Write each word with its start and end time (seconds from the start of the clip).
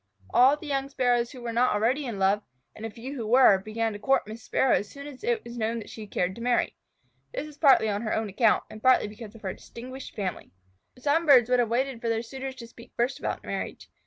All 0.31 0.57
the 0.57 0.65
young 0.65 0.89
Sparrows 0.89 1.29
who 1.31 1.43
were 1.43 1.53
not 1.53 1.73
already 1.75 2.07
in 2.07 2.17
love, 2.17 2.41
and 2.75 2.87
a 2.87 2.89
few 2.89 3.15
who 3.15 3.27
were, 3.27 3.59
began 3.59 3.93
to 3.93 3.99
court 3.99 4.25
Miss 4.25 4.41
Sparrow 4.41 4.73
as 4.77 4.89
soon 4.89 5.05
as 5.05 5.23
it 5.23 5.43
was 5.43 5.59
known 5.59 5.77
that 5.77 5.91
she 5.91 6.07
cared 6.07 6.33
to 6.33 6.41
marry. 6.41 6.75
This 7.35 7.45
was 7.45 7.59
partly 7.59 7.87
on 7.87 8.01
her 8.01 8.15
own 8.15 8.27
account, 8.27 8.63
and 8.71 8.81
partly 8.81 9.07
because 9.07 9.35
of 9.35 9.43
her 9.43 9.53
distinguished 9.53 10.15
family. 10.15 10.49
Some 10.97 11.27
birds 11.27 11.51
would 11.51 11.59
have 11.59 11.69
waited 11.69 12.01
for 12.01 12.09
their 12.09 12.23
suitors 12.23 12.55
to 12.55 12.67
speak 12.67 12.93
first 12.97 13.19
about 13.19 13.43
marriage. 13.43 13.91